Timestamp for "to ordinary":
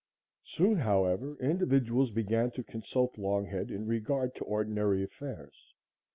4.33-5.03